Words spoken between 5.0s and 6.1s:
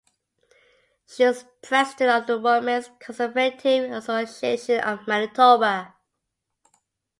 Manitoba.